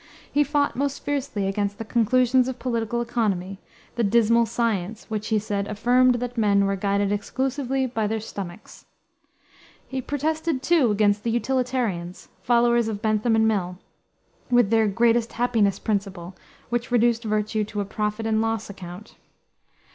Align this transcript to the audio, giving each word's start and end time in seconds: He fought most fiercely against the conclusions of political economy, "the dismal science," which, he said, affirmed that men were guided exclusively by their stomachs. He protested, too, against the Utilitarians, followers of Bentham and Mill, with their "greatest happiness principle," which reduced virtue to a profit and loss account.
He 0.31 0.43
fought 0.43 0.75
most 0.75 1.05
fiercely 1.05 1.47
against 1.47 1.77
the 1.77 1.85
conclusions 1.85 2.47
of 2.47 2.57
political 2.57 3.01
economy, 3.01 3.59
"the 3.97 4.03
dismal 4.03 4.47
science," 4.47 5.05
which, 5.11 5.27
he 5.27 5.37
said, 5.37 5.67
affirmed 5.67 6.15
that 6.15 6.39
men 6.39 6.65
were 6.65 6.75
guided 6.75 7.11
exclusively 7.11 7.85
by 7.85 8.07
their 8.07 8.19
stomachs. 8.19 8.87
He 9.87 10.01
protested, 10.01 10.63
too, 10.63 10.89
against 10.89 11.23
the 11.23 11.29
Utilitarians, 11.29 12.29
followers 12.41 12.87
of 12.87 13.03
Bentham 13.03 13.35
and 13.35 13.47
Mill, 13.47 13.77
with 14.49 14.71
their 14.71 14.87
"greatest 14.87 15.33
happiness 15.33 15.77
principle," 15.77 16.35
which 16.69 16.89
reduced 16.89 17.23
virtue 17.23 17.63
to 17.65 17.79
a 17.79 17.85
profit 17.85 18.25
and 18.25 18.41
loss 18.41 18.71
account. 18.71 19.13